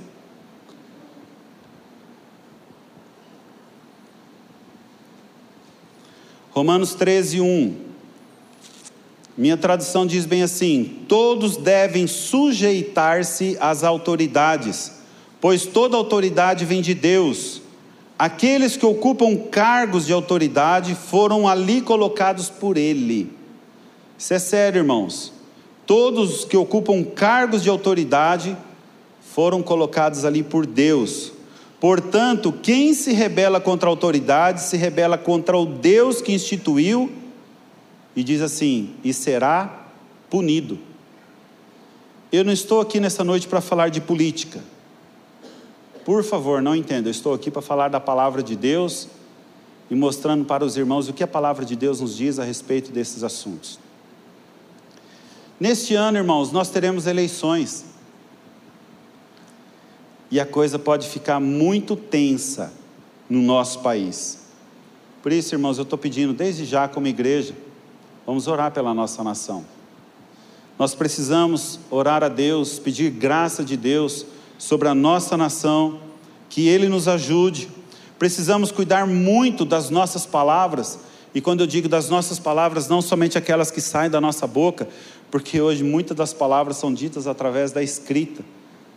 [6.59, 7.75] Romanos 13, 1.
[9.37, 14.99] Minha tradução diz bem assim: todos devem sujeitar-se às autoridades
[15.41, 17.63] pois toda autoridade vem de Deus.
[18.19, 23.33] Aqueles que ocupam cargos de autoridade foram ali colocados por Ele.
[24.19, 25.33] Isso é sério, irmãos.
[25.87, 28.57] Todos que ocupam cargos de autoridade
[29.21, 31.33] foram colocados ali por Deus.
[31.81, 37.13] Portanto, quem se rebela contra a autoridade se rebela contra o Deus que instituiu
[38.17, 39.87] e diz assim: e será
[40.29, 40.79] punido.
[42.33, 44.61] Eu não estou aqui nessa noite para falar de política.
[46.05, 49.09] Por favor, não entenda, eu estou aqui para falar da palavra de Deus
[49.91, 52.91] e mostrando para os irmãos o que a palavra de Deus nos diz a respeito
[52.91, 53.79] desses assuntos.
[55.61, 57.85] Neste ano, irmãos, nós teremos eleições.
[60.31, 62.73] E a coisa pode ficar muito tensa
[63.29, 64.39] no nosso país.
[65.23, 67.55] Por isso, irmãos, eu estou pedindo desde já, como igreja,
[68.27, 69.65] vamos orar pela nossa nação.
[70.79, 74.25] Nós precisamos orar a Deus, pedir graça de Deus
[74.57, 76.01] sobre a nossa nação,
[76.49, 77.69] que Ele nos ajude.
[78.19, 81.01] Precisamos cuidar muito das nossas palavras,
[81.35, 84.89] e quando eu digo das nossas palavras, não somente aquelas que saem da nossa boca,
[85.31, 88.43] porque hoje muitas das palavras são ditas através da escrita.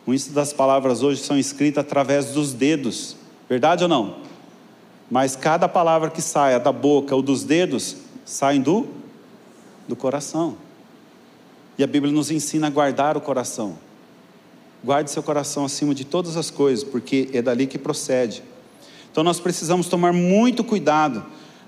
[0.06, 3.16] Muitas das palavras hoje são escritas através dos dedos,
[3.48, 4.18] verdade ou não?
[5.10, 8.88] Mas cada palavra que saia da boca ou dos dedos, saem do,
[9.88, 10.56] do coração.
[11.78, 13.78] E a Bíblia nos ensina a guardar o coração.
[14.84, 18.42] Guarde seu coração acima de todas as coisas, porque é dali que procede.
[19.12, 21.24] Então nós precisamos tomar muito cuidado.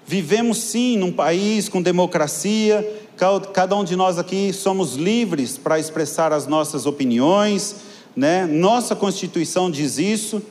[0.06, 3.06] Vivemos sim num país com democracia,
[3.54, 7.76] cada um de nós aqui somos livres para expressar as nossas opiniões,
[8.16, 8.45] né?
[8.45, 10.41] Nossa Constituição diz isso,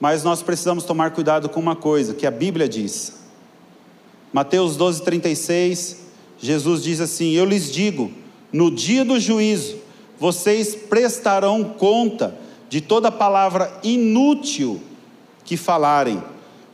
[0.00, 3.18] mas nós precisamos tomar cuidado com uma coisa que a Bíblia diz.
[4.32, 5.96] Mateus 12:36,
[6.38, 8.12] Jesus diz assim: Eu lhes digo,
[8.52, 9.76] no dia do juízo,
[10.18, 12.36] vocês prestarão conta
[12.68, 14.80] de toda palavra inútil
[15.44, 16.22] que falarem.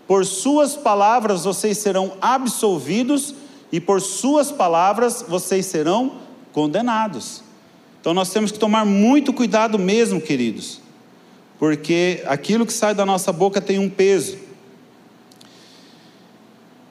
[0.06, 3.34] Por suas palavras vocês serão absolvidos
[3.72, 6.16] e por suas palavras vocês serão
[6.52, 7.42] condenados.
[8.04, 10.78] Então nós temos que tomar muito cuidado mesmo, queridos,
[11.58, 14.36] porque aquilo que sai da nossa boca tem um peso.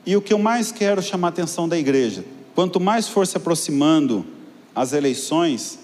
[0.08, 3.38] E o que eu mais quero chamar a atenção da igreja, quanto mais for se
[3.38, 4.26] aproximando
[4.74, 5.78] as eleições,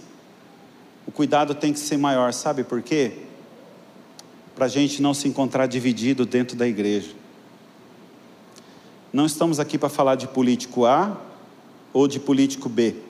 [1.05, 3.13] o cuidado tem que ser maior, sabe por quê?
[4.55, 7.11] para a gente não se encontrar dividido dentro da igreja.
[9.13, 11.15] Não estamos aqui para falar de político A
[11.93, 13.08] ou de político B.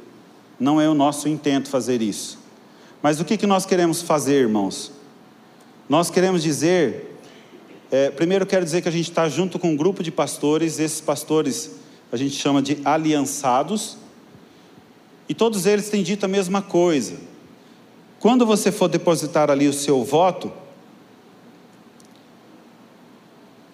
[0.59, 2.37] Não é o nosso intento fazer isso.
[3.01, 4.91] Mas o que, que nós queremos fazer, irmãos?
[5.87, 7.17] Nós queremos dizer,
[7.89, 10.99] é, primeiro quero dizer que a gente está junto com um grupo de pastores, esses
[10.99, 11.79] pastores
[12.11, 13.97] a gente chama de aliançados,
[15.27, 17.17] e todos eles têm dito a mesma coisa.
[18.19, 20.51] Quando você for depositar ali o seu voto,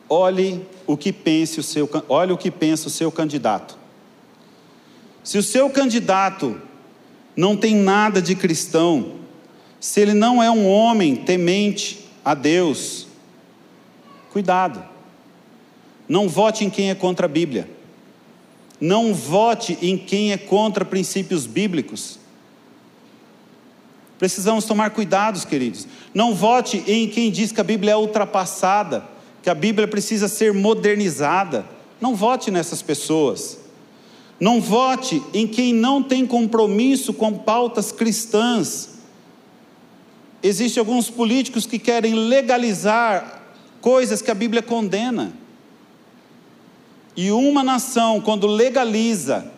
[0.07, 3.77] olhe o que pense o seu, olhe o que pensa o seu candidato.
[5.23, 6.61] Se o seu candidato
[7.35, 9.15] não tem nada de cristão,
[9.79, 13.07] se ele não é um homem temente a Deus,
[14.31, 14.83] cuidado.
[16.07, 17.69] Não vote em quem é contra a Bíblia.
[18.79, 22.19] Não vote em quem é contra princípios bíblicos.
[24.17, 25.87] Precisamos tomar cuidados, queridos.
[26.13, 29.03] Não vote em quem diz que a Bíblia é ultrapassada,
[29.43, 31.65] que a Bíblia precisa ser modernizada.
[31.99, 33.64] Não vote nessas pessoas.
[34.39, 38.95] Não vote em quem não tem compromisso com pautas cristãs.
[40.43, 43.43] Existem alguns políticos que querem legalizar
[43.79, 45.33] coisas que a Bíblia condena.
[47.15, 49.51] E uma nação, quando legaliza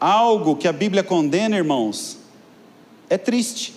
[0.00, 2.18] algo que a Bíblia condena, irmãos,
[3.10, 3.74] é triste.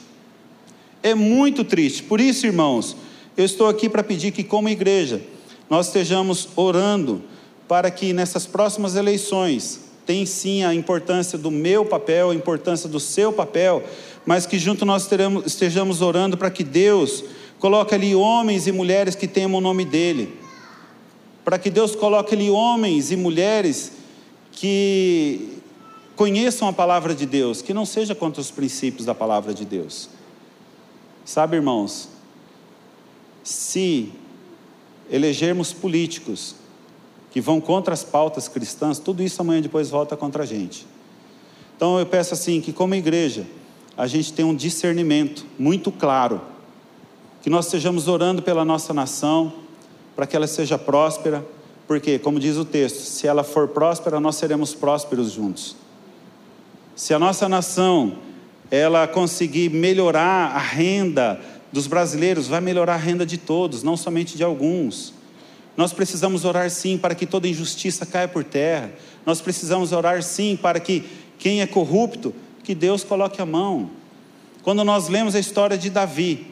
[1.04, 2.04] É muito triste.
[2.04, 2.96] Por isso, irmãos,
[3.36, 5.22] eu estou aqui para pedir que, como igreja,
[5.70, 7.24] nós estejamos orando
[7.70, 13.00] para que nessas próximas eleições tem sim a importância do meu papel, a importância do
[13.00, 13.84] seu papel,
[14.26, 17.24] mas que junto nós teremos, estejamos orando para que Deus
[17.60, 20.36] coloque ali homens e mulheres que temam o nome dEle,
[21.46, 23.92] para que Deus coloque ali homens e mulheres
[24.52, 25.60] que
[26.16, 30.10] conheçam a palavra de Deus, que não seja contra os princípios da palavra de Deus.
[31.24, 32.10] Sabe, irmãos,
[33.44, 34.12] se
[35.12, 36.56] elegermos políticos
[37.32, 40.86] que vão contra as pautas cristãs, tudo isso amanhã depois volta contra a gente.
[41.76, 43.46] Então eu peço assim que como igreja
[43.96, 46.42] a gente tenha um discernimento muito claro,
[47.42, 49.54] que nós estejamos orando pela nossa nação,
[50.16, 51.46] para que ela seja próspera,
[51.88, 55.76] porque como diz o texto, se ela for próspera, nós seremos prósperos juntos.
[56.96, 58.18] Se a nossa nação
[58.70, 61.40] ela conseguir melhorar a renda
[61.72, 65.14] dos brasileiros, vai melhorar a renda de todos, não somente de alguns.
[65.80, 68.92] Nós precisamos orar sim para que toda injustiça caia por terra.
[69.26, 71.06] Nós precisamos orar sim para que
[71.38, 73.90] quem é corrupto, que Deus coloque a mão.
[74.62, 76.48] Quando nós lemos a história de Davi,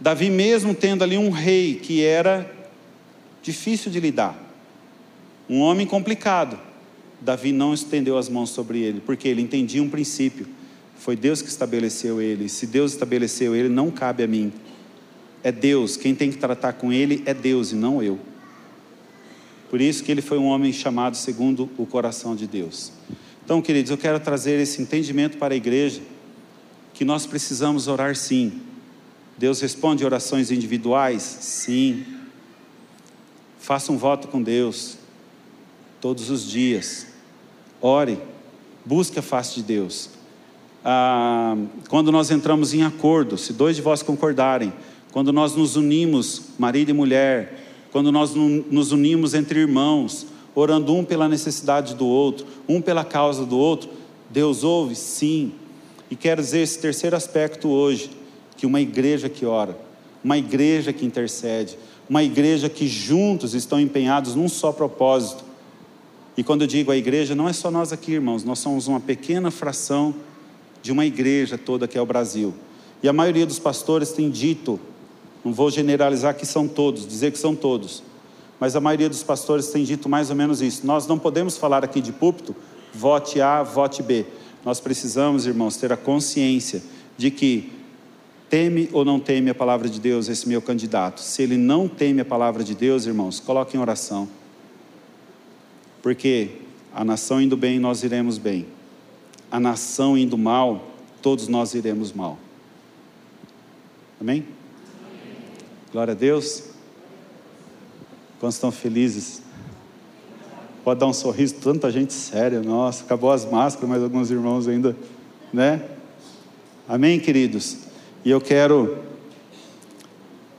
[0.00, 2.52] Davi mesmo tendo ali um rei que era
[3.40, 4.36] difícil de lidar,
[5.48, 6.58] um homem complicado,
[7.20, 10.48] Davi não estendeu as mãos sobre ele, porque ele entendia um princípio.
[10.98, 12.48] Foi Deus que estabeleceu ele.
[12.48, 14.52] Se Deus estabeleceu ele, não cabe a mim.
[15.42, 18.18] É Deus, quem tem que tratar com ele é Deus e não eu.
[19.70, 22.92] Por isso que ele foi um homem chamado segundo o coração de Deus.
[23.44, 26.02] Então, queridos, eu quero trazer esse entendimento para a igreja
[26.92, 28.60] que nós precisamos orar sim.
[29.38, 31.22] Deus responde orações individuais?
[31.22, 32.04] Sim.
[33.58, 34.98] Faça um voto com Deus
[36.00, 37.06] todos os dias.
[37.80, 38.18] Ore,
[38.84, 40.10] busque a face de Deus.
[40.84, 41.56] Ah,
[41.88, 44.72] quando nós entramos em acordo, se dois de vós concordarem,
[45.12, 51.04] quando nós nos unimos, marido e mulher, quando nós nos unimos entre irmãos, orando um
[51.04, 53.90] pela necessidade do outro, um pela causa do outro,
[54.30, 54.94] Deus ouve?
[54.94, 55.52] Sim.
[56.10, 58.10] E quero dizer esse terceiro aspecto hoje,
[58.56, 59.76] que uma igreja que ora,
[60.22, 61.76] uma igreja que intercede,
[62.08, 65.44] uma igreja que juntos estão empenhados num só propósito.
[66.36, 69.00] E quando eu digo a igreja, não é só nós aqui, irmãos, nós somos uma
[69.00, 70.14] pequena fração
[70.82, 72.54] de uma igreja toda que é o Brasil.
[73.02, 74.78] E a maioria dos pastores tem dito
[75.44, 78.02] não vou generalizar que são todos, dizer que são todos,
[78.58, 80.86] mas a maioria dos pastores tem dito mais ou menos isso.
[80.86, 82.54] Nós não podemos falar aqui de púlpito,
[82.92, 84.26] vote A, vote B.
[84.64, 86.82] Nós precisamos, irmãos, ter a consciência
[87.16, 87.72] de que
[88.50, 91.20] teme ou não teme a palavra de Deus esse meu candidato.
[91.20, 94.28] Se ele não teme a palavra de Deus, irmãos, coloque em oração.
[96.02, 96.50] Porque
[96.94, 98.66] a nação indo bem, nós iremos bem.
[99.50, 100.90] A nação indo mal,
[101.22, 102.38] todos nós iremos mal.
[104.20, 104.44] Amém?
[105.92, 106.62] Glória a Deus.
[108.38, 109.42] Quantos estão felizes?
[110.84, 114.96] Pode dar um sorriso, tanta gente séria, nossa, acabou as máscaras, mas alguns irmãos ainda,
[115.52, 115.84] né?
[116.88, 117.76] Amém, queridos?
[118.24, 118.98] E eu quero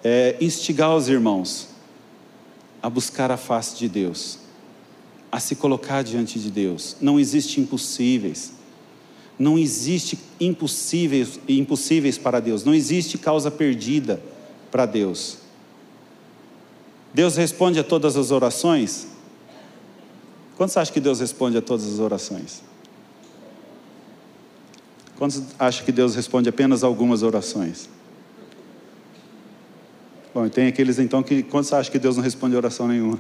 [0.04, 1.70] é, instigar os irmãos
[2.84, 4.38] a buscar a face de Deus,
[5.32, 6.98] a se colocar diante de Deus.
[7.00, 8.52] Não existe impossíveis.
[9.40, 14.22] Não existe impossíveis, impossíveis para Deus, não existe causa perdida
[14.72, 15.38] para Deus.
[17.14, 19.08] Deus responde a todas as orações?
[20.56, 22.64] Quantos acham que Deus responde a todas as orações?
[25.18, 27.90] Quantos acham que Deus responde apenas algumas orações?
[30.34, 31.44] Bom, tem aqueles então que.
[31.44, 33.20] Quantos acham que Deus não responde oração nenhuma?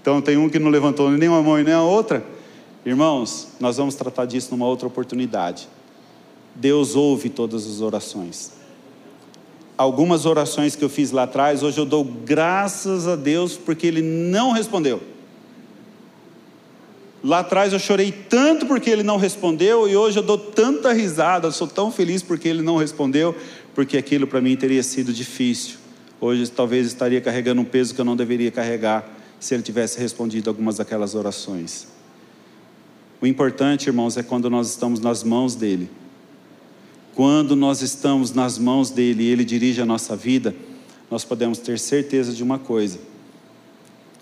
[0.00, 2.24] Então tem um que não levantou nem uma mão e nem a outra.
[2.84, 5.68] Irmãos, nós vamos tratar disso numa outra oportunidade.
[6.54, 8.61] Deus ouve todas as orações.
[9.82, 14.00] Algumas orações que eu fiz lá atrás, hoje eu dou graças a Deus porque Ele
[14.00, 15.02] não respondeu.
[17.20, 21.48] Lá atrás eu chorei tanto porque Ele não respondeu e hoje eu dou tanta risada,
[21.48, 23.34] eu sou tão feliz porque Ele não respondeu,
[23.74, 25.78] porque aquilo para mim teria sido difícil.
[26.20, 29.04] Hoje talvez estaria carregando um peso que eu não deveria carregar
[29.40, 31.88] se Ele tivesse respondido algumas daquelas orações.
[33.20, 35.90] O importante, irmãos, é quando nós estamos nas mãos dEle.
[37.14, 40.54] Quando nós estamos nas mãos dEle e Ele dirige a nossa vida,
[41.10, 42.98] nós podemos ter certeza de uma coisa: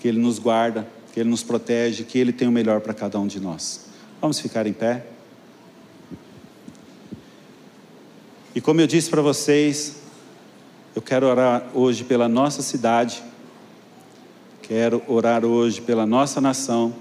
[0.00, 3.18] que Ele nos guarda, que Ele nos protege, que Ele tem o melhor para cada
[3.18, 3.86] um de nós.
[4.20, 5.06] Vamos ficar em pé?
[8.54, 9.96] E como eu disse para vocês,
[10.94, 13.22] eu quero orar hoje pela nossa cidade,
[14.62, 16.94] quero orar hoje pela nossa nação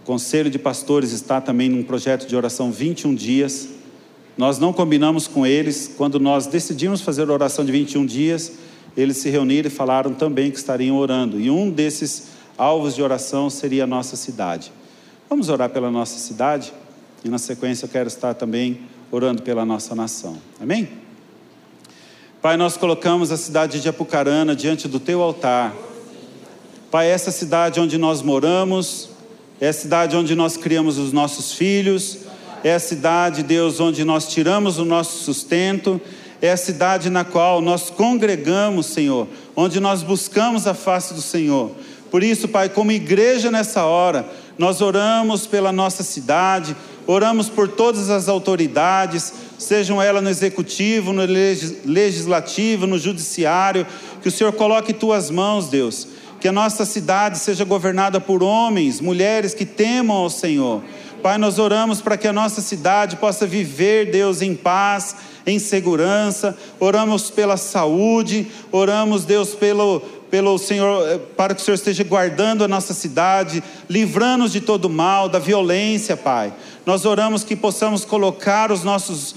[0.00, 3.68] o Conselho de Pastores está também num projeto de oração 21 dias.
[4.40, 8.52] Nós não combinamos com eles, quando nós decidimos fazer a oração de 21 dias,
[8.96, 11.38] eles se reuniram e falaram também que estariam orando.
[11.38, 14.72] E um desses alvos de oração seria a nossa cidade.
[15.28, 16.72] Vamos orar pela nossa cidade?
[17.22, 18.80] E na sequência eu quero estar também
[19.12, 20.38] orando pela nossa nação.
[20.58, 20.88] Amém?
[22.40, 25.76] Pai, nós colocamos a cidade de Apucarana diante do teu altar.
[26.90, 29.10] Pai, essa cidade onde nós moramos,
[29.60, 32.29] é a cidade onde nós criamos os nossos filhos,
[32.62, 36.00] é a cidade, Deus, onde nós tiramos o nosso sustento,
[36.42, 41.72] é a cidade na qual nós congregamos, Senhor, onde nós buscamos a face do Senhor.
[42.10, 48.10] Por isso, Pai, como igreja nessa hora, nós oramos pela nossa cidade, oramos por todas
[48.10, 53.86] as autoridades, sejam elas no executivo, no legislativo, no judiciário,
[54.22, 56.08] que o Senhor coloque tuas mãos, Deus
[56.40, 60.82] que a nossa cidade seja governada por homens, mulheres que temam ao Senhor.
[61.22, 65.16] Pai, nós oramos para que a nossa cidade possa viver, Deus, em paz,
[65.46, 66.56] em segurança.
[66.78, 70.00] Oramos pela saúde, oramos, Deus, pelo,
[70.30, 74.88] pelo Senhor, eh, para que o Senhor esteja guardando a nossa cidade, livrando-nos de todo
[74.88, 76.54] mal, da violência, Pai.
[76.86, 79.34] Nós oramos que possamos colocar os nossos,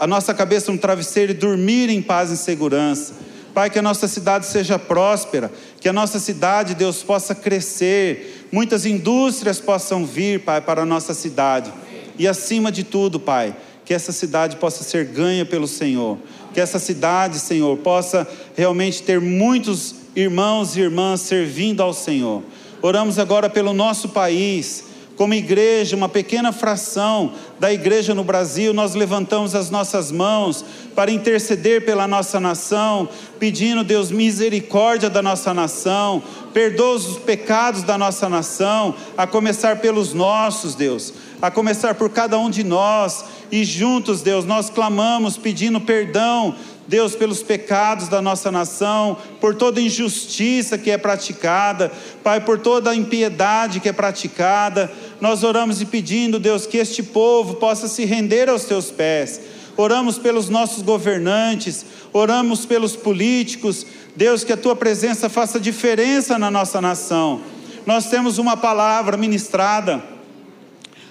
[0.00, 3.14] a nossa cabeça no travesseiro e dormir em paz e segurança.
[3.54, 5.52] Pai, que a nossa cidade seja próspera,
[5.84, 11.12] que a nossa cidade, Deus, possa crescer, muitas indústrias possam vir, Pai, para a nossa
[11.12, 11.70] cidade.
[12.18, 13.54] E acima de tudo, Pai,
[13.84, 16.16] que essa cidade possa ser ganha pelo Senhor,
[16.54, 18.26] que essa cidade, Senhor, possa
[18.56, 22.42] realmente ter muitos irmãos e irmãs servindo ao Senhor.
[22.80, 24.84] Oramos agora pelo nosso país
[25.16, 31.10] como igreja, uma pequena fração da igreja no Brasil, nós levantamos as nossas mãos para
[31.10, 33.08] interceder pela nossa nação,
[33.38, 40.12] pedindo, Deus, misericórdia da nossa nação, perdoa os pecados da nossa nação, a começar pelos
[40.12, 45.80] nossos, Deus, a começar por cada um de nós, e juntos, Deus, nós clamamos pedindo
[45.80, 46.54] perdão
[46.86, 51.90] Deus, pelos pecados da nossa nação, por toda injustiça que é praticada,
[52.22, 57.02] Pai, por toda a impiedade que é praticada, nós oramos e pedindo, Deus, que este
[57.02, 59.40] povo possa se render aos teus pés.
[59.76, 66.50] Oramos pelos nossos governantes, oramos pelos políticos, Deus, que a tua presença faça diferença na
[66.50, 67.40] nossa nação.
[67.86, 70.02] Nós temos uma palavra ministrada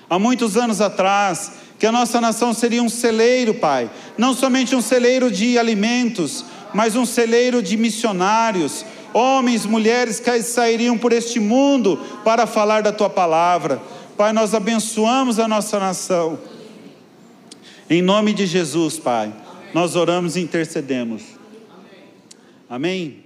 [0.09, 4.81] há muitos anos atrás que a nossa nação seria um celeiro, Pai, não somente um
[4.81, 11.99] celeiro de alimentos, mas um celeiro de missionários, homens, mulheres que sairiam por este mundo
[12.23, 13.81] para falar da tua palavra.
[14.15, 16.39] Pai, nós abençoamos a nossa nação.
[17.89, 19.33] Em nome de Jesus, Pai,
[19.73, 21.21] nós oramos e intercedemos.
[22.69, 23.22] Amém.